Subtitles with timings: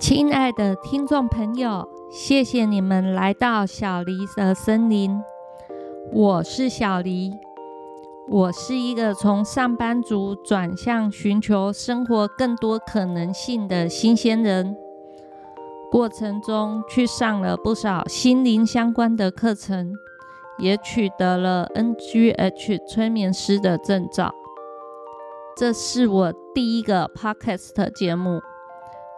[0.00, 5.20] 亲爱的听众朋友，谢谢你们来到小黎的森林。
[6.12, 7.32] 我是小黎，
[8.28, 14.76] 我是一个从上班族转向寻求生活更多可能性的新鲜人。
[15.90, 19.92] 过程中去上了不少心灵相关的课程，
[20.58, 24.32] 也取得了 NGH 催眠师的证照。
[25.56, 28.40] 这是我第一个 Podcast 节目。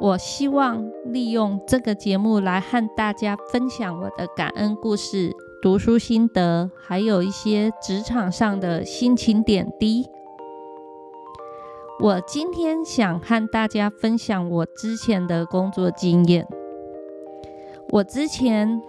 [0.00, 10.06] 我希望利用这个节目来和大家分享我的感恩故事、读书心得，还有一些职场上的心情点滴。
[12.00, 16.48] 我今天想和大家分享我之前的工作经验。
[17.90, 18.80] 我之前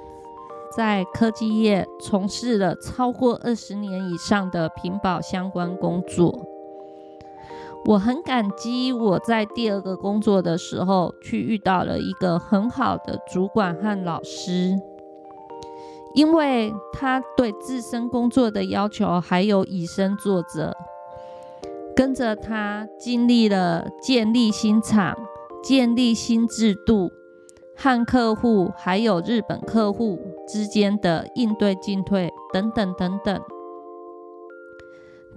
[0.77, 6.51] 在科技业从事了超过二十年以上的屏保相关工作。
[7.85, 14.79] 我很感激我在第二个工作的时候去遇到了一个很好的主管和老师，
[16.13, 20.76] 因为他对自身工作的要求还有以身作则，
[21.96, 25.18] 跟着他经历了建立新厂、
[25.63, 27.10] 建立新制度，
[27.76, 33.41] 和客户还有日本客户之间的应对进退等等等等。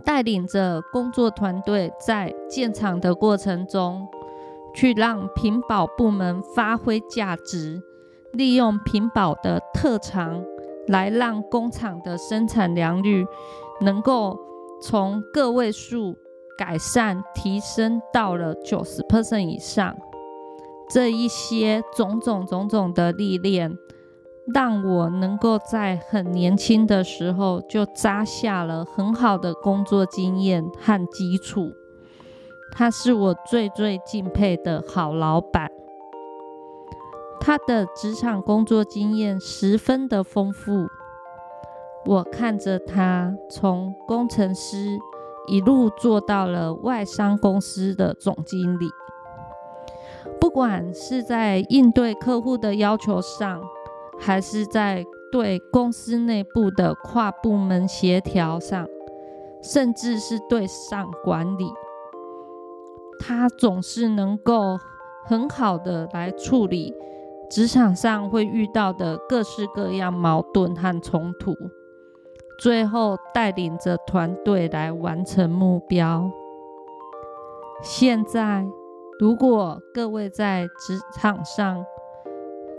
[0.05, 4.07] 带领着工作团队在建厂的过程中，
[4.75, 7.83] 去让屏保部门发挥价值，
[8.33, 10.45] 利用屏保的特长，
[10.89, 13.25] 来让工厂的生产良率
[13.81, 14.39] 能够
[14.83, 16.17] 从个位数
[16.59, 19.97] 改善提升到了九十 percent 以上。
[20.91, 23.75] 这一些种种种种的历练。
[24.53, 31.73] 让我能够在很年轻的时候就扎下了很好的工作经验和基础，
[32.71, 35.71] 他是我最最敬佩的好老板。
[37.41, 40.89] 他的职场工作经验十分的丰富，
[42.05, 44.99] 我看着他从工程师
[45.47, 48.87] 一路做到了外商公司的总经理，
[50.39, 53.63] 不管是在应对客户的要求上。
[54.19, 58.87] 还是在对公司内部的跨部门协调上，
[59.63, 61.73] 甚至是对上管理，
[63.19, 64.79] 他总是能够
[65.25, 66.95] 很好的来处理
[67.51, 71.55] 职场上会遇到的各式各样矛盾和冲突，
[72.59, 76.31] 最后带领着团队来完成目标。
[77.83, 78.65] 现在，
[79.19, 81.85] 如果各位在职场上，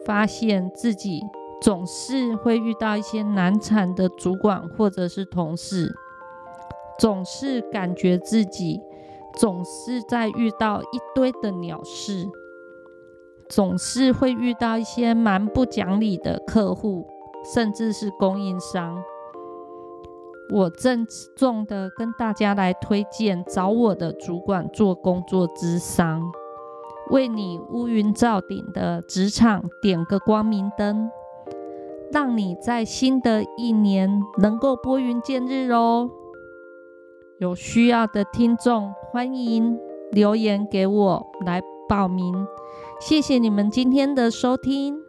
[0.05, 1.21] 发现自己
[1.61, 5.93] 总是会遇到一些难缠的主管或者是同事，
[6.99, 8.81] 总是感觉自己
[9.37, 12.27] 总是在遇到一堆的鸟事，
[13.49, 17.07] 总是会遇到一些蛮不讲理的客户，
[17.53, 19.01] 甚至是供应商。
[20.53, 26.21] 我郑重的跟大家来推荐找我的主管做工作之商。
[27.09, 31.09] 为你乌云罩顶的职场点个光明灯，
[32.11, 36.09] 让你在新的一年能够拨云见日哦！
[37.37, 39.77] 有需要的听众欢迎
[40.11, 42.47] 留言给我来报名。
[42.99, 45.04] 谢谢你们今天的收听。